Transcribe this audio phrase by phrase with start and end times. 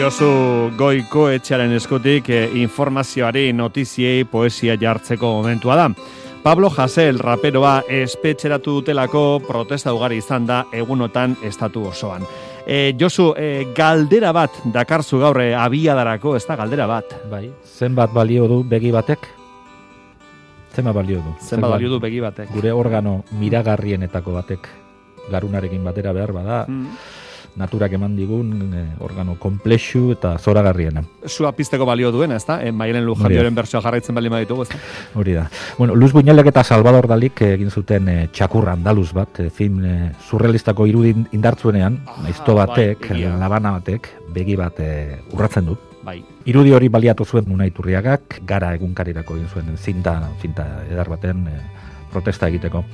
[0.00, 5.84] Josu goiko etxearen eskutik eh, informazioari, notiziei, poesia jartzeko momentua da.
[6.40, 12.24] Pablo Jasel raperoa espetxeratu dutelako protesta ugari izan da egunotan estatu osoan.
[12.64, 17.18] E, Josu, e, galdera bat dakarzu gaurre abiadarako, ez da galdera bat.
[17.28, 19.28] Bai, zenbat balio du begi batek?
[20.72, 21.36] Zenbat balio du?
[21.44, 22.54] Zenbat balio du begi batek?
[22.56, 24.76] Gure organo miragarrienetako batek
[25.28, 26.64] garunaren batera behar bada.
[26.68, 27.18] Mm
[27.56, 31.02] naturak eman digun e, organo komplexu eta zoragarriena.
[31.26, 32.60] Zua pizteko balio duena, ez da?
[32.62, 34.80] E, Mailen Lujardioren bertsoa jarraitzen bali maditugu, ez da?
[35.14, 35.48] Hori da.
[35.78, 39.94] Bueno, Luz Buñalek eta Salvador Dalik egin zuten e, txakurra andaluz bat, e, film e,
[40.28, 44.90] surrealistako irudin indartzuenean, ah, naizto bai, batek, bai, labana batek, begi bat e,
[45.32, 45.78] urratzen du.
[46.04, 46.20] Bai.
[46.48, 51.58] Irudi hori baliatu zuen Munaiturriagak, gara egunkarirako egin zuen zinta, zinta edar baten e,
[52.12, 52.84] protesta egiteko.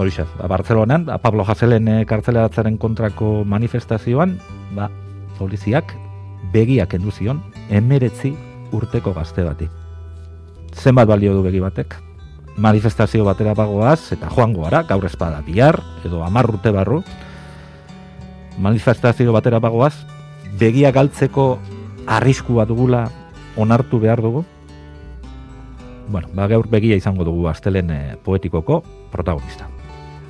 [0.00, 4.38] Horixe, ba, Bartzelonan, ba, Pablo Jaselen e, kartzeleratzaren kontrako manifestazioan,
[4.72, 4.86] ba,
[5.36, 5.92] poliziak
[6.54, 8.30] begiak enduzion, emeretzi
[8.72, 9.66] urteko gazte bati.
[10.72, 11.98] Zenbat balio du begi batek?
[12.56, 17.02] Manifestazio batera bagoaz, eta joango gara, gaur espada bihar, edo amar urte barru,
[18.56, 19.98] manifestazio batera bagoaz,
[20.56, 21.58] begia galtzeko
[22.08, 23.02] arriskua dugula
[23.60, 24.46] onartu behar dugu,
[26.08, 28.80] bueno, ba, gaur begia izango dugu astelen e, poetikoko
[29.12, 29.68] protagonista.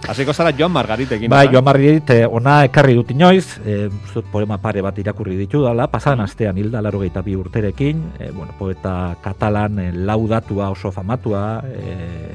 [0.08, 1.30] Hasiko zara Joan Margaritekin.
[1.30, 3.88] Bai, Joan Margarit eh, ona ekarri dut inoiz, eh,
[4.32, 9.16] poema pare bat irakurri ditu dala, pasan astean hilda laro bi urterekin, eh, bueno, poeta
[9.22, 12.34] katalan eh, laudatua oso famatua, eh,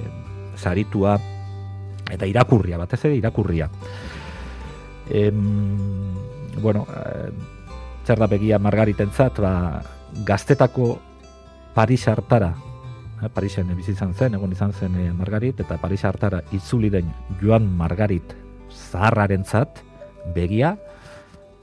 [0.57, 1.17] zaritua,
[2.11, 3.69] eta irakurria, batez ere irakurria.
[5.09, 5.31] Eh,
[6.61, 7.31] bueno, eh,
[8.05, 9.81] zer da begia Margaritentzat, ba,
[10.23, 10.99] gaztetako
[11.73, 12.53] Paris hartara
[13.33, 17.67] Parisen bizi izan zen, egon izan zen eh, Margarit, eta Paris hartara itzuli den Joan
[17.77, 18.35] Margarit
[18.69, 19.81] zaharrarentzat
[20.35, 20.75] begia,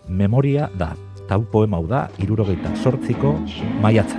[0.09, 0.93] memoria da.
[1.29, 3.37] Tau poema hau da, irurogeita sortziko
[3.81, 4.19] maiatza.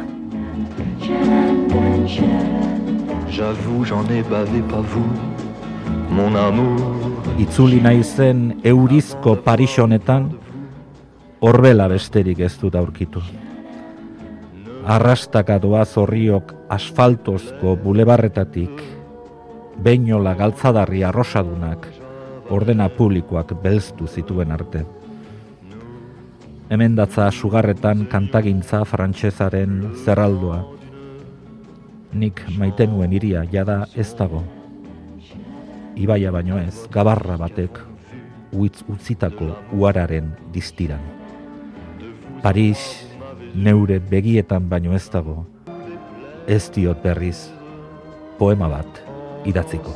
[3.33, 5.09] J'avoue, j'en ai bavé pas vous,
[6.09, 6.79] mon amour.
[7.39, 10.29] Itzuli nahi zen eurizko Parisonetan,
[11.41, 13.21] horbela besterik ez dut aurkitu
[14.83, 18.81] arrastaka doa zorriok asfaltozko bulebarretatik,
[19.79, 21.87] beinola galtzadarri arrosadunak,
[22.51, 24.83] ordena publikoak belztu zituen arte.
[26.69, 30.63] Hemen datza sugarretan kantagintza frantsesaren zerraldua.
[32.13, 34.43] Nik maitenuen iria jada ez dago.
[35.95, 37.79] Ibaia baino ez, gabarra batek,
[38.51, 41.01] uitz utzitako uararen distiran.
[42.41, 43.12] Paris,
[43.53, 45.43] neure begietan baino ez dago,
[46.47, 47.49] ez diot berriz,
[48.39, 49.03] poema bat
[49.45, 49.93] idatziko.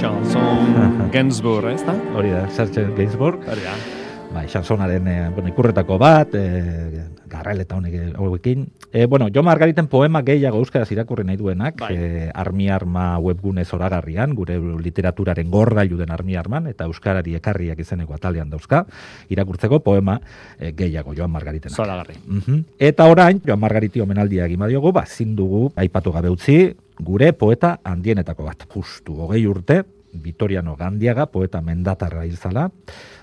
[0.00, 1.96] Chanson Gainsbourg, ez da?
[2.16, 3.42] Hori da, Serge Gainsbourg.
[3.50, 3.99] Hori da.
[4.30, 8.68] Bai, chansonaren eh, bueno, ikurretako bat, eh, garreleta honek hauekin.
[8.92, 11.90] E, bueno, jo margariten poema gehiago euskaraz irakurri nahi duenak, bai.
[11.96, 18.14] e, armi arma webgune zoragarrian, gure literaturaren gorgailu den armi arman, eta euskarari ekarriak izeneko
[18.14, 18.84] atalean dauzka,
[19.30, 20.20] irakurtzeko poema
[20.58, 21.74] e, gehiago joan margariten.
[21.74, 22.18] Zoragarri.
[22.26, 26.60] Mm Eta orain, joan margariti omenaldia egin badiogu, ba, zindugu, aipatu gabe utzi,
[26.98, 28.66] gure poeta handienetako bat.
[28.74, 32.70] Justu, hogei urte, Vitoriano Gandiaga, poeta mendatarra izala,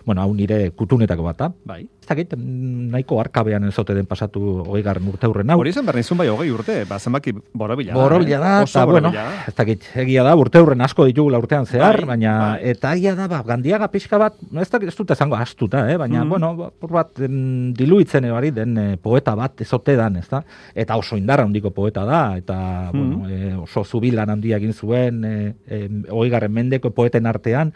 [0.05, 1.51] bueno, hau nire kutunetako bata.
[1.65, 1.85] Bai.
[2.07, 5.57] Ez dakit, nahiko arkabean ezote den pasatu hogei garren urte hurren hau.
[5.59, 7.97] Hori zen bernizun bai hogei urte, ba, zenbaki borobila da.
[7.99, 8.67] Borobila da, eh?
[8.69, 12.71] eta bueno, ez dakit, egia da, urte hurren asko ditugula urtean zehar, bai, baina, bai.
[12.71, 15.99] eta egia da, ba, gandiaga pixka bat, ez dakit, ez dut ezango astuta, eh?
[15.99, 20.29] baina, mm bueno, por bat, en, diluitzen ebari den eh, poeta bat ezote dan, ez
[20.31, 20.45] da?
[20.71, 22.57] Eta oso indarra handiko poeta da, eta,
[22.93, 27.75] mm bueno, eh, oso zubilan handia egin zuen, eh, eh, hogei garren mendeko poeten artean,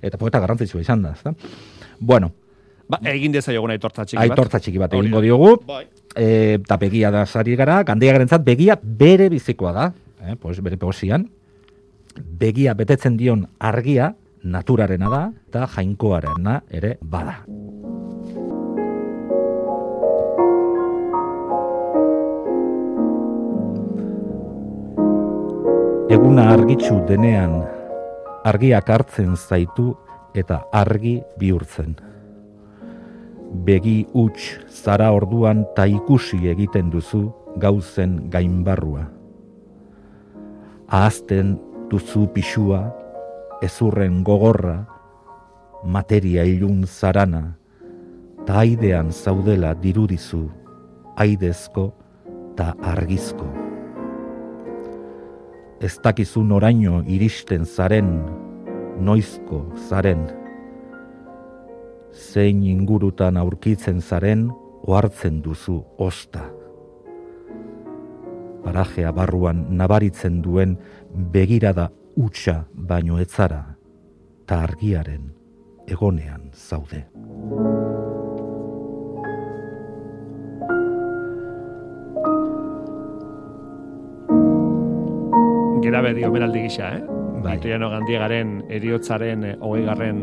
[0.00, 1.36] eta poeta garrantzitsua izan da, ezta?
[2.00, 2.32] Bueno,
[2.90, 4.32] Ba, egin deza jogun aitortza txiki bat.
[4.32, 5.50] Aitortza txiki bat egingo diogu.
[5.66, 5.84] Bai.
[6.10, 9.90] E, eta begia da sari gara, gandia garentzat, begia bere bizikoa da.
[10.26, 11.28] Eh, pues, bere poesian.
[12.40, 14.10] Begia betetzen dion argia,
[14.42, 17.44] naturarena da, eta jainkoarena ere bada.
[26.10, 27.60] Eguna argitzu denean,
[28.42, 29.92] argiak hartzen zaitu
[30.34, 31.94] eta argi bihurtzen.
[33.50, 39.08] Begi huts zara orduan ta ikusi egiten duzu gauzen gainbarrua.
[40.86, 41.56] Ahazten
[41.90, 42.94] duzu pixua,
[43.62, 44.86] ezurren gogorra,
[45.82, 47.56] materia ilun zarana,
[48.46, 50.46] ta aidean zaudela dirudizu,
[51.18, 51.90] aidezko
[52.54, 53.50] ta argizko.
[55.82, 58.20] Ez dakizu noraino iristen zaren,
[59.02, 60.39] noizko zaren,
[62.12, 64.50] zein ingurutan aurkitzen zaren,
[64.86, 66.46] ohartzen duzu osta.
[68.64, 70.76] Parajea barruan nabaritzen duen
[71.32, 73.62] begirada utxa baino etzara,
[74.46, 75.30] ta argiaren
[75.88, 77.04] egonean zaude.
[85.80, 87.02] Gerabe dio omenaldi gisa, eh?
[87.40, 87.56] Bai.
[87.56, 90.18] Itoiano gandiagaren eriotzaren hogei garren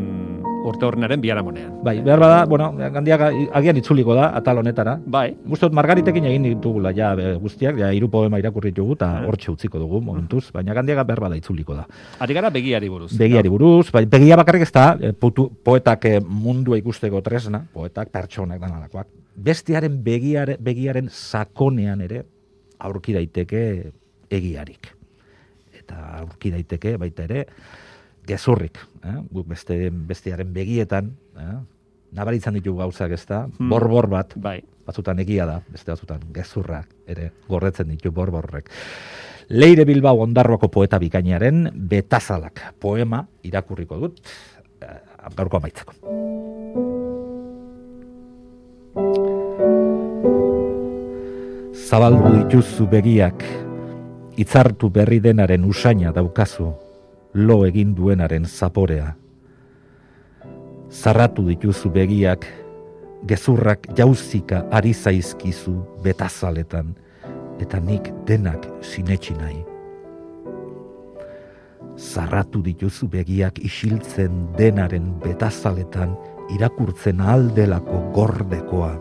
[0.66, 1.78] urte horrenaren biharamonean.
[1.84, 3.22] Bai, behar bada, bueno, gandiak
[3.60, 4.96] agian itzuliko da, atal honetara.
[5.06, 9.80] Bai, Gustot Margaritekin egin ditugula ja guztiak, ja hiru poema irakurri ditugu eta hortxe utziko
[9.82, 11.86] dugu momentuz, baina gandiaga behar bada itzuliko da.
[12.20, 13.12] ari gara begiari buruz.
[13.18, 18.10] Begiari buruz, bai, begia bakarrik ez da, eh, putu, poetak eh, mundua ikusteko tresna, poetak
[18.14, 19.08] pertsonak danalakoak.
[19.38, 22.24] Bestiaren begiare, begiaren sakonean ere
[22.78, 23.92] aurki daiteke
[24.30, 24.94] egiarik.
[25.78, 27.44] Eta aurki daiteke baita ere
[28.28, 29.16] gezurrik, eh?
[29.32, 31.56] guk beste bestiaren begietan, eh?
[32.12, 33.68] nabaritzen ditugu gauzak ez da, Hmm.
[33.72, 34.60] borbor bat, Bai.
[34.86, 38.70] batzutan egia da, beste batzutan gezurrak ere gorretzen ditu borborrek.
[39.50, 44.20] Leire Bilbao ondarroako poeta bikainaren betazalak poema irakurriko dut,
[44.80, 45.00] eh,
[45.36, 45.92] gaurko amaitzeko.
[51.88, 53.42] Zabaldu dituzu begiak,
[54.38, 56.72] itzartu berri denaren usaina daukazu,
[57.38, 59.12] lo egin duenaren zaporea.
[60.90, 62.46] Zarratu dituzu begiak,
[63.28, 66.94] gezurrak jauzika ari zaizkizu betazaletan,
[67.62, 69.60] eta nik denak sinetsi nahi.
[71.98, 76.16] Zarratu dituzu begiak isiltzen denaren betazaletan
[76.54, 78.92] irakurtzen aldelako gordekoa,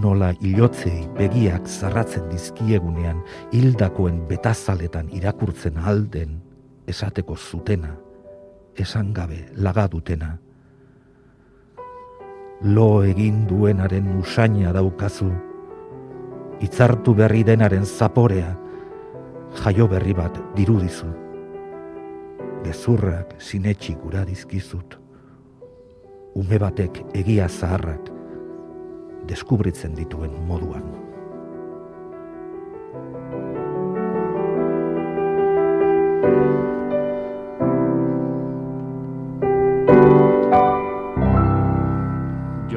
[0.00, 6.38] nola ilotzei begiak zarratzen dizkiegunean hildakoen betazaletan irakurtzen alden
[6.90, 7.94] esateko zutena,
[8.76, 10.36] esan gabe laga dutena.
[12.62, 15.30] Lo egin duenaren usaina daukazu,
[16.60, 18.52] itzartu berri denaren zaporea,
[19.64, 21.08] jaio berri bat dirudizu.
[22.64, 24.98] Gezurrak sinetxi gura dizkizut,
[26.36, 28.10] ume batek egia zaharrak
[29.30, 30.84] deskubritzen dituen moduan.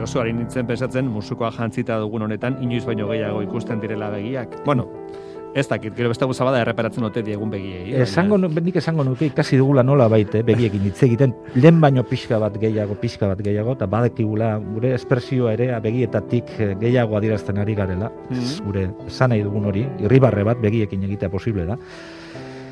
[0.03, 4.57] Josuari nintzen pensatzen musukoa jantzita dugun honetan inoiz baino gehiago ikusten direla begiak.
[4.65, 4.83] Bueno,
[5.55, 7.85] ez dakit, gero beste gauza bada erreparatzen ote diegun begiei.
[7.93, 12.37] baina- Esango, nik esango nuke ikasi dugula nola baite, begiekin hitz egiten, lehen baino pixka
[12.41, 17.75] bat gehiago, pixka bat gehiago, eta badekigula gure espresioa ere begietatik eh, gehiago adierazten ari
[17.75, 18.65] garela, ez Mhm.
[18.65, 21.77] gure esan nahi dugun hori, irribarre bat begiekin egitea posible da.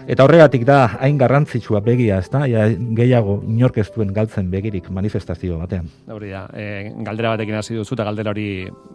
[0.10, 2.44] Eta horregatik da hain garrantzitsua begia, ezta?
[2.50, 2.66] Ja,
[2.98, 5.90] gehiago inork ez duen galtzen begirik manifestazio batean.
[6.12, 6.66] Hori da, e,
[7.06, 8.48] galdera batekin hasi duzu eta galdera hori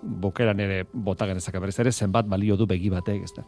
[0.02, 3.46] bukeran ere bota genezake berriz ere zenbat balio du begi batek, ez da.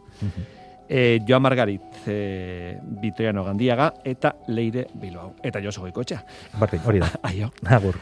[0.89, 5.35] E, Joan Margarit, e, Bitoiano Gandiaga eta Leire Bilbao.
[5.43, 6.23] Eta Josu Goikoetxea.
[6.59, 7.11] Bardin, hori da.
[7.29, 7.51] Aio.
[7.67, 7.99] Agur.